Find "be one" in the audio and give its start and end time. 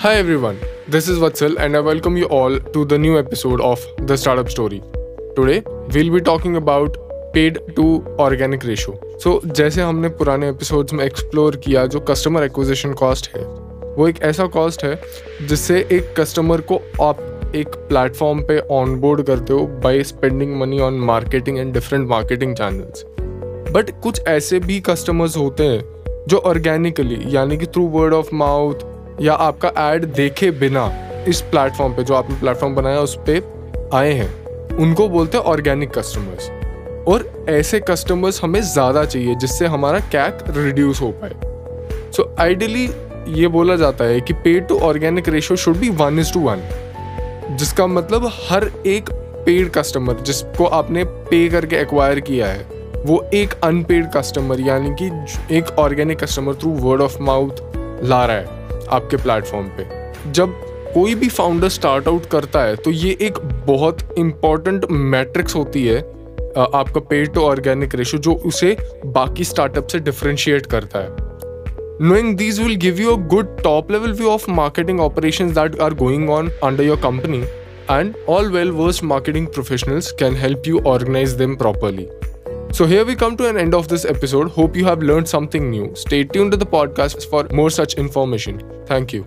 45.76-46.18